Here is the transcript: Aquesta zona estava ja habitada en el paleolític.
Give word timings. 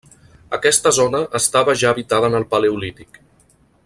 Aquesta 0.57 0.93
zona 0.99 1.21
estava 1.41 1.77
ja 1.83 1.91
habitada 1.97 2.31
en 2.33 2.39
el 2.39 2.49
paleolític. 2.55 3.21